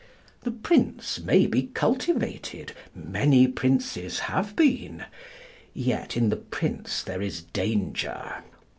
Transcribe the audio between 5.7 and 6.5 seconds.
Yet in the